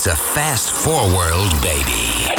It's 0.00 0.06
a 0.06 0.14
fast 0.14 0.68
forward, 0.68 1.50
baby. 1.50 2.32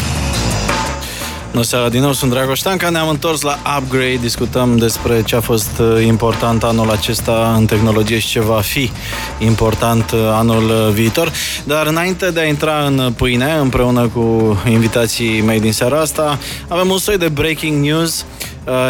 Bună 1.52 1.64
seara 1.64 1.90
din 1.90 2.02
nou, 2.02 2.14
sunt 2.14 2.32
Dragoș 2.32 2.60
Tanca, 2.60 2.90
ne-am 2.90 3.10
întors 3.10 3.42
la 3.42 3.60
Upgrade, 3.78 4.16
discutăm 4.16 4.78
despre 4.78 5.22
ce 5.24 5.36
a 5.36 5.40
fost 5.40 5.80
uh, 5.80 6.06
important 6.06 6.64
anul 6.64 6.90
acesta 6.90 7.54
în 7.58 7.66
tehnologie 7.66 8.20
și 8.20 8.28
ce 8.28 8.40
va 8.40 8.62
fi 8.62 8.92
important 9.40 10.12
uh, 10.12 10.20
anul 10.34 10.64
uh, 10.70 10.94
viitor. 10.94 11.32
Dar 11.64 11.88
înainte 11.88 12.32
de 12.32 12.40
a 12.40 12.46
intra 12.46 12.86
în 12.86 13.14
pâine, 13.18 13.54
împreună 13.54 14.08
cu 14.08 14.58
invitații 14.70 15.42
mei 15.42 15.60
din 15.60 15.74
seara 15.74 16.00
asta, 16.00 16.40
avem 16.68 16.90
un 16.90 16.98
soi 16.98 17.18
de 17.18 17.30
breaking 17.30 17.84
news 17.86 18.26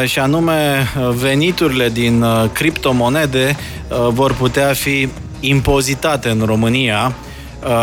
și 0.06 0.20
anume 0.20 0.88
veniturile 1.10 1.90
din 1.90 2.26
criptomonede 2.54 3.56
vor 4.10 4.34
putea 4.34 4.74
fi 4.74 5.10
impozitate 5.40 6.30
în 6.30 6.44
România 6.46 7.16
Uh, 7.16 7.31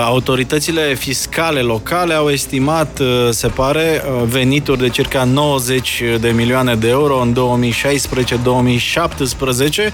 autoritățile 0.05 0.95
fiscale 0.95 1.61
locale 1.61 2.15
au 2.15 2.29
estimat, 2.29 2.99
uh, 2.99 3.29
se 3.31 3.49
pare, 3.49 4.03
uh, 4.05 4.23
venituri 4.25 4.79
de 4.79 4.89
circa 4.89 5.25
90 5.25 6.03
de 6.21 6.29
milioane 6.29 6.75
de 6.75 6.89
euro 6.89 7.21
în 7.21 7.33
2016-2017 7.33 9.93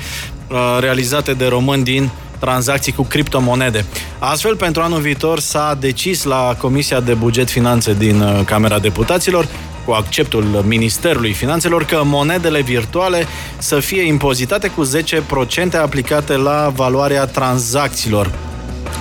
realizate 0.80 1.32
de 1.32 1.46
români 1.46 1.84
din 1.84 2.10
tranzacții 2.38 2.92
cu 2.92 3.02
criptomonede. 3.02 3.84
Astfel, 4.18 4.56
pentru 4.56 4.82
anul 4.82 5.00
viitor 5.00 5.40
s-a 5.40 5.76
decis 5.80 6.22
la 6.22 6.56
Comisia 6.58 7.00
de 7.00 7.14
Buget 7.14 7.50
Finanțe 7.50 7.94
din 7.94 8.44
Camera 8.44 8.78
Deputaților 8.78 9.48
cu 9.84 9.92
acceptul 9.92 10.44
Ministerului 10.66 11.32
Finanțelor 11.32 11.84
că 11.84 12.00
monedele 12.04 12.60
virtuale 12.60 13.26
să 13.58 13.80
fie 13.80 14.02
impozitate 14.02 14.68
cu 14.68 14.84
10% 14.84 15.80
aplicate 15.80 16.36
la 16.36 16.72
valoarea 16.74 17.26
tranzacțiilor. 17.26 18.30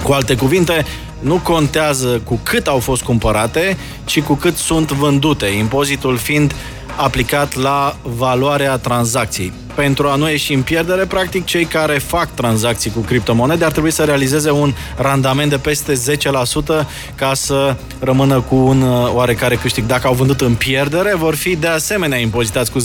Cu 0.04 0.12
alte 0.12 0.36
cuvinte, 0.36 0.86
nu 1.20 1.36
contează 1.36 2.22
cu 2.24 2.40
cât 2.44 2.68
au 2.68 2.80
fost 2.80 3.02
cumpărate, 3.02 3.78
ci 4.06 4.22
cu 4.22 4.34
cât 4.34 4.56
sunt 4.56 4.92
vândute, 4.92 5.46
impozitul 5.46 6.18
fiind 6.18 6.56
aplicat 6.96 7.56
la 7.56 7.96
valoarea 8.02 8.78
tranzacției. 8.78 9.54
Pentru 9.76 10.08
a 10.08 10.16
nu 10.16 10.30
ieși 10.30 10.54
în 10.54 10.62
pierdere, 10.62 11.06
practic, 11.06 11.46
cei 11.46 11.66
care 11.66 11.98
fac 11.98 12.34
tranzacții 12.34 12.92
cu 12.92 13.00
criptomonede 13.00 13.66
ar 13.66 13.72
trebui 13.72 13.92
să 13.92 14.04
realizeze 14.04 14.52
un 14.52 14.74
randament 14.98 15.50
de 15.50 15.58
peste 15.58 15.94
10% 15.94 16.86
ca 17.16 17.34
să 17.34 17.76
rămână 18.00 18.42
cu 18.42 18.56
un 18.56 18.82
uh, 18.82 19.14
oarecare 19.14 19.56
câștig. 19.56 19.86
Dacă 19.86 20.08
au 20.08 20.14
vândut 20.14 20.42
în 20.42 20.56
pierdere, 20.56 21.16
vor 21.16 21.36
fi 21.36 21.56
de 21.56 21.68
asemenea 21.68 22.18
impozitați 22.18 22.72
cu 22.72 22.80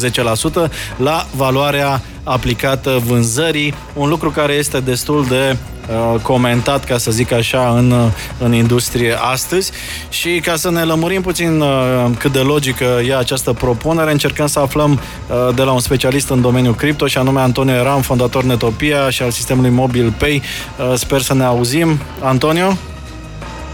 10% 0.66 0.70
la 0.96 1.26
valoarea 1.36 2.02
aplicată 2.22 3.02
vânzării, 3.06 3.74
un 3.94 4.08
lucru 4.08 4.30
care 4.30 4.52
este 4.52 4.80
destul 4.80 5.26
de 5.28 5.56
Uh, 5.56 5.77
comentat, 6.22 6.84
ca 6.84 6.98
să 6.98 7.10
zic 7.10 7.32
așa, 7.32 7.74
în, 7.76 7.90
uh, 7.90 8.06
în 8.38 8.52
industrie 8.52 9.16
astăzi 9.20 9.72
și 10.08 10.40
ca 10.44 10.56
să 10.56 10.70
ne 10.70 10.82
lămurim 10.82 11.22
puțin 11.22 11.60
uh, 11.60 12.04
cât 12.18 12.32
de 12.32 12.38
logică 12.38 13.00
e 13.06 13.16
această 13.16 13.52
propunere, 13.52 14.10
încercăm 14.10 14.46
să 14.46 14.58
aflăm 14.58 15.00
de 15.54 15.62
la 15.62 15.72
un 15.72 15.80
specialist 15.80 16.30
în 16.30 16.40
domeniul 16.40 16.74
cripto 16.74 17.06
și 17.06 17.18
anume 17.18 17.40
Antonio 17.40 17.74
Eram, 17.74 18.00
fondator 18.00 18.42
Netopia 18.42 19.10
și 19.10 19.22
al 19.22 19.30
sistemului 19.30 19.70
Mobil 19.70 20.14
Pay. 20.18 20.42
Sper 20.94 21.20
să 21.20 21.34
ne 21.34 21.44
auzim. 21.44 21.98
Antonio? 22.20 22.76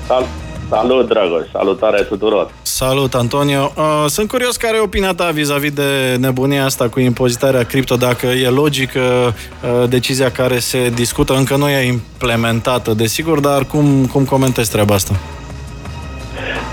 Salut! 0.07 0.44
Salut, 0.69 1.09
Dragoș! 1.09 1.47
Salutare 1.53 2.03
tuturor! 2.03 2.51
Salut, 2.63 3.15
Antonio! 3.15 3.73
Uh, 3.77 4.05
sunt 4.07 4.29
curios 4.29 4.57
care 4.57 4.77
e 4.77 4.81
opinia 4.81 5.15
ta 5.15 5.31
vis-a-vis 5.31 5.73
de 5.73 6.17
nebunia 6.19 6.65
asta 6.65 6.89
cu 6.89 7.01
impozitarea 7.01 7.65
cripto, 7.65 7.97
dacă 7.97 8.27
e 8.27 8.49
logică 8.49 9.01
uh, 9.01 9.89
decizia 9.89 10.31
care 10.31 10.59
se 10.59 10.89
discută, 10.89 11.35
încă 11.35 11.57
nu 11.57 11.69
e 11.69 11.87
implementată, 11.87 12.93
desigur, 12.93 13.41
dar 13.41 13.65
cum, 13.65 14.07
cum 14.07 14.25
comentezi 14.25 14.71
treaba 14.71 14.95
asta? 14.95 15.15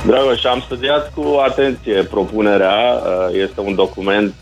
Dragoș, 0.06 0.44
am 0.44 0.62
studiat 0.66 1.12
cu 1.16 1.42
atenție 1.48 2.04
propunerea. 2.04 2.76
Uh, 2.94 3.42
este 3.44 3.62
un 3.62 3.76
document 3.76 4.34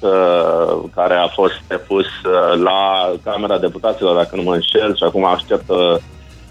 care 0.95 1.13
a 1.13 1.27
fost 1.27 1.61
depus 1.67 2.05
la 2.63 3.11
Camera 3.23 3.57
Deputaților, 3.57 4.15
dacă 4.15 4.35
nu 4.35 4.41
mă 4.41 4.53
înșel, 4.53 4.95
și 4.95 5.03
acum 5.03 5.25
aștept 5.25 5.69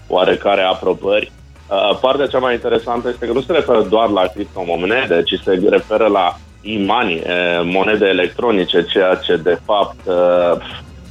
oarecare 0.07 0.61
aprobări. 0.61 1.31
Uh, 1.69 1.97
partea 2.01 2.27
cea 2.27 2.39
mai 2.39 2.53
interesantă 2.53 3.09
este 3.09 3.25
că 3.25 3.33
nu 3.33 3.41
se 3.41 3.51
referă 3.51 3.81
doar 3.81 4.09
la 4.09 4.25
criptomonede, 4.33 5.23
ci 5.23 5.39
se 5.43 5.61
referă 5.69 6.07
la 6.07 6.37
e-money, 6.61 7.23
monede 7.63 8.05
electronice, 8.05 8.83
ceea 8.83 9.15
ce 9.15 9.35
de 9.35 9.59
fapt 9.65 9.99
uh, 10.05 10.61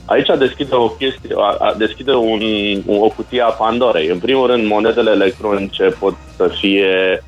aici 0.05 0.39
deschide 0.39 0.75
o 0.75 0.89
chestie, 0.89 1.35
deschide 1.77 2.13
un, 2.13 2.41
o 2.87 3.09
cutie 3.09 3.41
a 3.41 3.49
Pandorei. 3.49 4.07
În 4.07 4.19
primul 4.19 4.47
rând, 4.47 4.67
monedele 4.67 5.11
electronice 5.11 5.85
pot 5.99 6.15
să 6.37 6.49
fie 6.49 7.23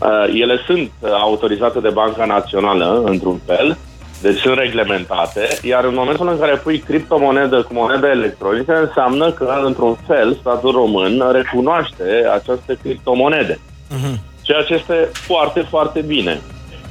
uh, 0.00 0.40
ele 0.40 0.58
sunt 0.66 0.90
autorizate 1.10 1.80
de 1.80 1.88
Banca 1.88 2.24
Națională, 2.24 3.02
într-un 3.06 3.40
fel, 3.46 3.76
deci 4.22 4.38
sunt 4.38 4.58
reglementate, 4.58 5.48
iar 5.62 5.84
în 5.84 5.94
momentul 5.94 6.28
în 6.28 6.38
care 6.38 6.56
pui 6.56 6.78
criptomonedă 6.78 7.62
cu 7.62 7.74
monedă 7.74 8.06
electronică, 8.06 8.80
înseamnă 8.80 9.32
că, 9.32 9.60
într-un 9.64 9.96
fel, 10.06 10.36
statul 10.40 10.70
român 10.70 11.24
recunoaște 11.32 12.28
aceste 12.32 12.78
criptomonede. 12.82 13.54
Uh-huh. 13.54 14.14
Ceea 14.42 14.62
ce 14.62 14.74
este 14.74 15.08
foarte, 15.12 15.60
foarte 15.60 16.00
bine. 16.00 16.40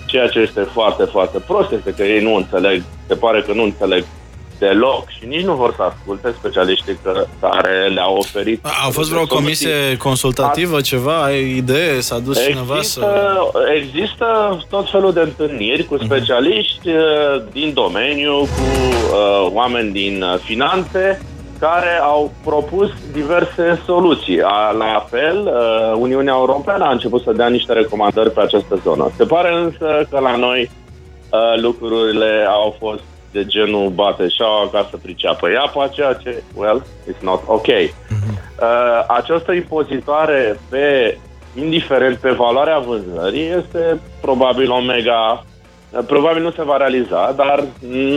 Ceea 0.05 0.27
ce 0.27 0.39
este 0.39 0.61
foarte, 0.61 1.03
foarte 1.03 1.39
prost 1.47 1.71
este 1.71 1.93
că 1.93 2.03
ei 2.03 2.23
nu 2.23 2.35
înțeleg, 2.35 2.83
se 3.07 3.15
pare 3.15 3.41
că 3.41 3.53
nu 3.53 3.63
înțeleg 3.63 4.05
deloc 4.61 5.03
și 5.09 5.25
nici 5.27 5.45
nu 5.49 5.53
vor 5.53 5.73
să 5.75 5.81
asculte 5.81 6.33
specialiștii 6.39 6.97
care 7.39 7.87
le-au 7.93 8.15
oferit. 8.15 8.65
A, 8.65 8.69
a 8.87 8.89
fost 8.89 9.09
vreo 9.09 9.25
comisie 9.25 9.97
consultativă, 9.97 10.77
a... 10.77 10.81
ceva? 10.81 11.23
Ai 11.23 11.55
idee? 11.55 11.99
S-a 11.99 12.19
dus 12.19 12.37
există, 12.37 12.51
cineva 12.51 12.81
să... 12.81 13.01
Există 13.75 14.25
tot 14.69 14.89
felul 14.89 15.13
de 15.13 15.19
întâlniri 15.19 15.83
cu 15.83 15.95
mhm. 15.95 16.05
specialiști 16.05 16.89
uh-huh. 16.89 17.51
din 17.51 17.73
domeniu, 17.73 18.33
cu 18.39 18.65
uh, 18.69 19.51
oameni 19.53 19.91
din 19.91 20.21
uh, 20.21 20.39
finanțe, 20.39 21.21
care 21.59 21.99
au 22.01 22.31
propus 22.43 22.89
diverse 23.11 23.81
soluții. 23.85 24.37
La 24.77 25.05
fel, 25.09 25.37
uh, 25.45 25.97
Uniunea 25.97 26.33
Europeană 26.37 26.83
a 26.85 26.91
început 26.91 27.21
să 27.21 27.31
dea 27.31 27.47
niște 27.47 27.73
recomandări 27.73 28.31
pe 28.31 28.41
această 28.41 28.79
zonă. 28.83 29.11
Se 29.17 29.23
pare 29.23 29.53
însă 29.53 30.07
că 30.09 30.19
la 30.19 30.35
noi 30.35 30.69
uh, 31.29 31.61
lucrurile 31.61 32.45
au 32.49 32.75
fost 32.79 33.03
de 33.31 33.45
genul 33.45 33.89
bate 33.89 34.27
șaua 34.27 34.69
ca 34.71 34.87
să 34.89 34.97
priceapă 34.97 35.49
iapa, 35.49 35.87
ceea 35.87 36.13
ce, 36.13 36.43
well, 36.55 36.85
it's 37.11 37.21
not 37.21 37.41
ok. 37.45 37.67
Uh-huh. 37.67 37.89
Uh, 38.61 39.03
această 39.07 39.51
impozitare 39.51 40.59
pe, 40.69 41.17
indiferent 41.59 42.17
pe 42.17 42.31
valoarea 42.31 42.79
vânzării, 42.79 43.53
este 43.57 43.99
probabil 44.21 44.71
o 44.71 44.81
mega, 44.81 45.45
uh, 45.89 45.99
probabil 46.07 46.41
nu 46.41 46.51
se 46.51 46.63
va 46.63 46.77
realiza, 46.77 47.33
dar 47.35 47.63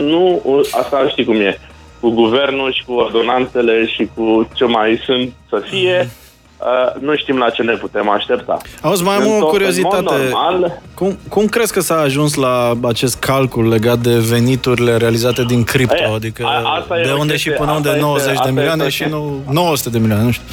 nu, 0.01 0.41
asta 0.71 1.07
știi 1.07 1.25
cum 1.25 1.35
e, 1.35 1.57
cu 1.99 2.09
guvernul 2.09 2.73
și 2.73 2.85
cu 2.85 2.93
ordonanțele 2.93 3.85
și 3.85 4.09
cu 4.15 4.49
ce 4.53 4.65
mai 4.65 5.01
sunt 5.05 5.33
să 5.49 5.61
fie, 5.69 6.03
uh-huh 6.03 6.23
Uh, 6.59 7.01
nu 7.01 7.15
știm 7.15 7.37
la 7.37 7.49
ce 7.49 7.61
ne 7.61 7.73
putem 7.73 8.09
aștepta. 8.09 8.57
Auzi, 8.81 9.03
mai 9.03 9.15
am 9.15 9.27
o 9.41 9.45
curiozitate. 9.45 10.03
Normal, 10.03 10.81
cum, 10.93 11.17
cum 11.29 11.45
crezi 11.45 11.73
că 11.73 11.79
s-a 11.79 11.99
ajuns 11.99 12.35
la 12.35 12.73
acest 12.83 13.19
calcul 13.19 13.67
legat 13.67 13.97
de 13.97 14.17
veniturile 14.17 14.97
realizate 14.97 15.43
din 15.43 15.63
cripto? 15.63 15.95
E, 15.95 16.13
adică 16.15 16.43
a, 16.45 16.77
asta 16.79 16.95
de 16.95 17.11
unde 17.11 17.31
chestie, 17.31 17.51
și 17.51 17.57
până 17.57 17.71
unde 17.71 17.97
90 17.99 18.31
este, 18.31 18.45
de 18.45 18.51
milioane 18.51 18.89
și 18.89 19.03
nu 19.09 19.43
900 19.51 19.89
de 19.89 19.97
milioane, 19.99 20.23
nu 20.23 20.31
știu. 20.31 20.45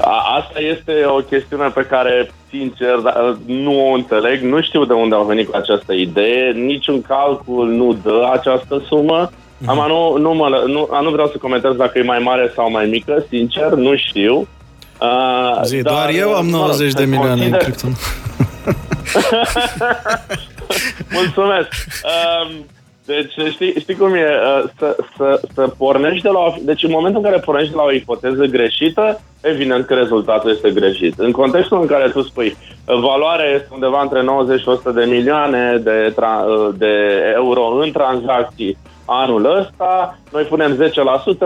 A, 0.00 0.36
asta 0.38 0.60
este 0.60 1.04
o 1.06 1.18
chestiune 1.18 1.68
pe 1.68 1.82
care, 1.82 2.30
sincer, 2.50 2.94
da, 3.02 3.36
nu 3.46 3.90
o 3.90 3.92
înțeleg. 3.92 4.42
Nu 4.42 4.62
știu 4.62 4.84
de 4.84 4.92
unde 4.92 5.14
au 5.14 5.24
venit 5.24 5.48
cu 5.50 5.56
această 5.56 5.92
idee. 5.92 6.52
Niciun 6.52 7.02
calcul 7.02 7.68
nu 7.68 7.96
dă 8.02 8.30
această 8.32 8.82
sumă. 8.86 9.30
Mm-hmm. 9.30 9.66
Am, 9.66 9.84
nu, 9.88 10.16
nu, 10.18 10.34
mă, 10.34 10.64
nu, 10.66 10.88
nu 11.02 11.10
vreau 11.10 11.26
să 11.26 11.38
comentez 11.38 11.72
dacă 11.72 11.98
e 11.98 12.02
mai 12.02 12.18
mare 12.18 12.52
sau 12.54 12.70
mai 12.70 12.86
mică, 12.86 13.24
sincer, 13.28 13.72
nu 13.72 13.96
știu. 13.96 14.48
Uh, 15.00 15.60
Zi, 15.64 15.82
dar, 15.82 15.92
doar 15.92 16.08
eu 16.08 16.34
am 16.34 16.48
90 16.48 16.92
mă, 16.92 16.98
de 16.98 17.04
milioane 17.04 17.48
consider... 17.48 17.60
în 17.60 17.66
cripto. 17.66 17.88
Mulțumesc. 21.18 21.68
Um, 22.04 22.66
deci, 23.06 23.52
știi, 23.52 23.74
știi 23.80 23.94
cum 23.94 24.14
e? 24.14 24.18
Uh, 24.18 24.70
să, 24.78 24.96
să, 25.16 25.40
să 25.54 25.72
pornești 25.78 26.22
de 26.22 26.28
la 26.28 26.38
o, 26.38 26.54
Deci, 26.60 26.82
în 26.82 26.90
momentul 26.90 27.20
în 27.24 27.30
care 27.30 27.42
pornești 27.42 27.70
de 27.70 27.76
la 27.76 27.82
o 27.82 27.92
ipoteză 27.92 28.44
greșită, 28.44 29.20
evident 29.40 29.86
că 29.86 29.94
rezultatul 29.94 30.50
este 30.50 30.70
greșit. 30.70 31.18
În 31.18 31.30
contextul 31.30 31.80
în 31.80 31.86
care 31.86 32.08
tu 32.08 32.22
spui 32.22 32.56
valoarea 32.84 33.50
este 33.54 33.68
undeva 33.72 34.00
între 34.00 34.22
90 34.22 34.60
și 34.60 34.68
100 34.68 34.90
de 34.90 35.04
milioane 35.04 35.80
de, 35.82 36.12
tra- 36.12 36.46
uh, 36.46 36.74
de 36.76 36.94
euro 37.34 37.66
în 37.82 37.92
tranzacții, 37.92 38.76
anul 39.04 39.58
ăsta, 39.58 40.18
noi 40.32 40.42
punem 40.42 40.92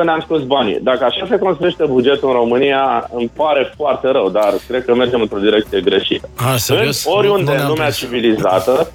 10%, 0.00 0.04
ne-am 0.04 0.20
scos 0.20 0.42
banii. 0.42 0.78
Dacă 0.82 1.04
așa 1.04 1.26
se 1.28 1.38
construiește 1.38 1.84
bugetul 1.84 2.28
în 2.28 2.34
România, 2.34 3.10
îmi 3.14 3.30
pare 3.36 3.72
foarte 3.76 4.08
rău, 4.08 4.30
dar 4.30 4.54
cred 4.68 4.84
că 4.84 4.94
mergem 4.94 5.20
într-o 5.20 5.38
direcție 5.38 5.80
greșită. 5.80 6.28
A, 6.36 6.56
serios? 6.56 7.04
În 7.04 7.12
oriunde 7.16 7.52
în 7.52 7.66
lumea 7.66 7.90
civilizată, 7.90 8.90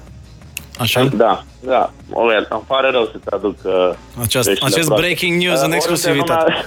Așa? 0.78 1.04
Da, 1.16 1.44
da. 1.60 1.90
Well, 2.10 2.46
îmi 2.50 2.62
pare 2.66 2.90
rău 2.90 3.04
să-ți 3.12 3.30
aduc 3.30 3.56
uh, 3.64 3.90
acest, 4.22 4.62
acest 4.62 4.88
breaking 4.88 5.42
news 5.42 5.58
uh, 5.60 5.64
în 5.66 5.72
exclusivitate. 5.72 6.64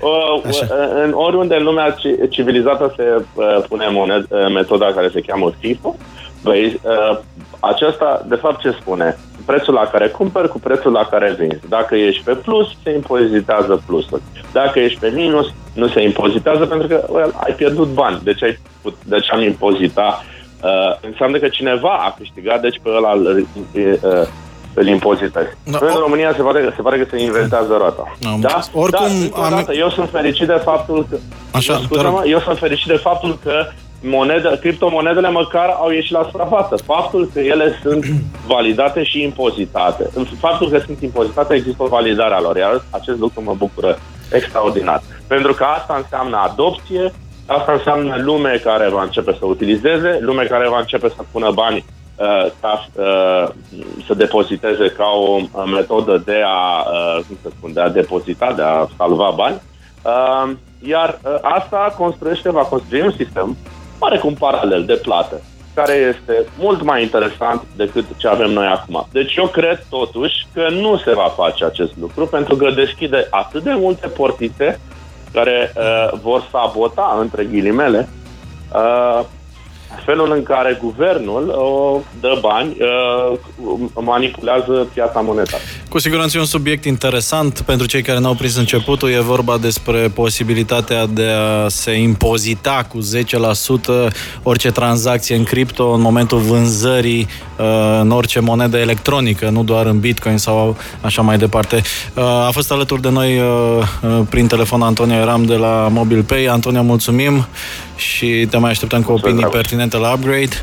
Uh, 0.00 0.42
în 1.04 1.12
oriunde 1.12 1.56
în 1.56 1.62
lumea 1.62 1.96
civilizată 2.30 2.94
se 2.96 3.24
uh, 3.34 3.64
pune 3.68 3.88
moned, 3.88 4.26
uh, 4.28 4.52
metoda 4.52 4.92
care 4.92 5.08
se 5.12 5.20
cheamă 5.20 5.52
FIFO, 5.58 5.96
Băi, 6.42 6.80
uh, 6.82 7.18
aceasta, 7.60 8.24
de 8.28 8.34
fapt, 8.34 8.60
ce 8.60 8.76
spune? 8.80 9.18
Prețul 9.44 9.74
la 9.74 9.86
care 9.86 10.08
cumperi 10.08 10.48
cu 10.48 10.58
prețul 10.58 10.92
la 10.92 11.04
care 11.04 11.36
vinzi. 11.38 11.68
Dacă 11.68 11.94
ești 11.94 12.22
pe 12.22 12.34
plus, 12.34 12.66
se 12.82 12.90
impozitează 12.90 13.82
plusul. 13.86 14.22
Dacă 14.52 14.78
ești 14.78 14.98
pe 14.98 15.12
minus, 15.14 15.52
nu 15.74 15.88
se 15.88 16.02
impozitează 16.02 16.66
pentru 16.66 16.86
că 16.86 17.06
well, 17.08 17.34
ai 17.44 17.52
pierdut 17.52 17.88
bani. 17.88 18.20
Deci, 18.22 18.42
ai, 18.42 18.58
deci 19.04 19.32
am 19.32 19.42
impozita. 19.42 20.22
Uh, 20.22 20.35
înseamnă 21.00 21.38
că 21.38 21.48
cineva 21.48 21.94
a 22.06 22.14
câștigat, 22.18 22.60
deci 22.60 22.80
pe 22.82 22.88
ăla 22.96 23.12
îl, 23.12 23.46
uh, 23.74 24.26
îl 24.74 24.86
impozitezi. 24.86 25.56
No, 25.64 25.78
în 25.80 25.98
România 25.98 26.32
se 26.36 26.42
pare, 26.42 26.72
se 26.76 26.82
pare 26.82 26.98
că 26.98 27.06
se 27.10 27.22
inventează 27.22 27.76
roata. 27.78 28.16
No, 28.20 28.30
da? 28.40 28.60
Oricum, 28.72 29.06
da, 29.36 29.44
am... 29.44 29.50
dată, 29.50 29.74
eu 29.74 29.90
sunt 29.90 30.10
fericit 30.10 30.46
de 30.46 30.60
faptul 30.64 31.06
că... 31.10 31.16
Așa, 31.50 31.80
eu 32.24 32.40
sunt 32.40 32.58
fericit 32.58 32.86
de 32.86 32.96
faptul 32.96 33.38
că 33.42 33.66
monede, 34.02 34.58
criptomonedele 34.60 35.30
măcar 35.30 35.68
au 35.78 35.90
ieșit 35.90 36.12
la 36.12 36.22
suprafață. 36.30 36.76
Faptul 36.76 37.30
că 37.32 37.40
ele 37.40 37.78
sunt 37.82 38.04
validate 38.54 39.04
și 39.04 39.22
impozitate. 39.22 40.10
Faptul 40.40 40.68
că 40.70 40.78
sunt 40.78 41.02
impozitate 41.02 41.54
există 41.54 41.82
o 41.82 41.86
validare 41.86 42.34
a 42.34 42.40
lor, 42.40 42.56
iar 42.56 42.84
acest 42.90 43.18
lucru 43.18 43.42
mă 43.42 43.54
bucură 43.56 43.98
extraordinar. 44.32 45.02
Pentru 45.26 45.52
că 45.52 45.64
asta 45.64 45.94
înseamnă 45.96 46.36
adopție, 46.36 47.12
asta 47.46 47.72
înseamnă 47.72 48.16
lume 48.22 48.60
care 48.64 48.88
va 48.88 49.02
începe 49.02 49.36
să 49.38 49.46
utilizeze, 49.46 50.18
lume 50.20 50.44
care 50.44 50.68
va 50.68 50.78
începe 50.78 51.08
să 51.08 51.22
pună 51.32 51.50
bani 51.50 51.84
uh, 52.16 52.46
ca 52.60 52.86
uh, 52.94 53.48
să 54.06 54.14
depoziteze 54.14 54.86
ca 54.88 55.04
o 55.04 55.36
uh, 55.40 55.64
metodă 55.74 56.22
de 56.24 56.42
a, 56.44 56.86
uh, 56.90 57.24
cum 57.26 57.36
să 57.42 57.48
spun, 57.56 57.72
de 57.72 57.80
a 57.80 57.88
depozita, 57.88 58.52
de 58.52 58.62
a 58.62 58.86
salva 58.96 59.32
bani. 59.36 59.60
Uh, 60.02 60.52
iar 60.88 61.18
uh, 61.22 61.38
asta 61.40 61.94
construiește, 61.98 62.50
va 62.50 62.62
construi 62.62 63.00
un 63.00 63.12
sistem 63.16 63.56
oarecum 63.98 64.34
paralel 64.34 64.84
de 64.84 65.00
plată, 65.02 65.40
care 65.74 65.92
este 65.92 66.46
mult 66.58 66.82
mai 66.82 67.02
interesant 67.02 67.62
decât 67.76 68.04
ce 68.16 68.28
avem 68.28 68.50
noi 68.50 68.66
acum. 68.66 69.06
Deci 69.12 69.36
eu 69.36 69.46
cred 69.46 69.86
totuși 69.90 70.46
că 70.54 70.68
nu 70.70 70.96
se 70.96 71.14
va 71.14 71.32
face 71.36 71.64
acest 71.64 71.92
lucru 72.00 72.26
pentru 72.26 72.56
că 72.56 72.70
deschide 72.70 73.26
atât 73.30 73.62
de 73.62 73.72
multe 73.74 74.06
portițe 74.06 74.80
care 75.32 75.72
uh, 75.76 76.18
vor 76.22 76.48
sabota, 76.50 77.16
între 77.20 77.44
ghilimele, 77.44 78.08
uh, 78.74 79.24
felul 80.04 80.32
în 80.32 80.42
care 80.42 80.78
guvernul 80.82 81.48
uh, 81.48 82.00
dă 82.20 82.38
bani, 82.40 82.76
uh, 82.80 83.38
manipulează 83.94 84.88
piața 84.92 85.20
monetară. 85.20 85.62
Cu 85.96 86.02
siguranță 86.02 86.36
e 86.36 86.40
un 86.40 86.46
subiect 86.46 86.84
interesant 86.84 87.60
pentru 87.60 87.86
cei 87.86 88.02
care 88.02 88.18
n-au 88.18 88.34
prins 88.34 88.56
începutul. 88.56 89.10
E 89.10 89.20
vorba 89.20 89.58
despre 89.58 90.08
posibilitatea 90.08 91.06
de 91.06 91.26
a 91.26 91.68
se 91.68 91.92
impozita 91.92 92.86
cu 92.88 92.98
10% 94.08 94.12
orice 94.42 94.70
tranzacție 94.70 95.36
în 95.36 95.44
cripto 95.44 95.90
în 95.90 96.00
momentul 96.00 96.38
vânzării 96.38 97.26
uh, 97.58 97.98
în 98.00 98.10
orice 98.10 98.40
monedă 98.40 98.78
electronică, 98.78 99.48
nu 99.48 99.64
doar 99.64 99.86
în 99.86 99.98
Bitcoin 99.98 100.36
sau 100.36 100.76
așa 101.00 101.22
mai 101.22 101.38
departe. 101.38 101.82
Uh, 102.14 102.22
a 102.22 102.50
fost 102.52 102.72
alături 102.72 103.02
de 103.02 103.10
noi 103.10 103.38
uh, 103.38 103.44
uh 104.02 104.20
prin 104.30 104.46
telefon 104.46 104.82
Antonia 104.82 105.16
Eram 105.16 105.44
de 105.44 105.54
la 105.54 105.88
MobilePay. 105.90 106.44
Antonia, 106.44 106.82
mulțumim 106.82 107.46
și 107.96 108.46
te 108.50 108.56
mai 108.56 108.70
așteptăm 108.70 109.02
cu 109.02 109.12
opinii 109.12 109.46
pertinente 109.46 109.96
la 109.96 110.12
Upgrade. 110.12 110.60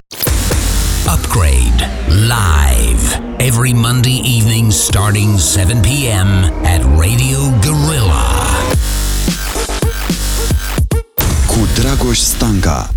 Upgrade 1.07 1.81
live 2.07 3.19
every 3.39 3.73
Monday 3.73 4.21
evening 4.23 4.71
starting 4.71 5.37
7 5.37 5.81
p.m. 5.81 6.45
at 6.63 6.81
Radio 6.97 7.39
Gorilla. 7.61 8.23
Cu 11.47 11.67
Dragoș 11.75 12.17
Stanca 12.17 12.89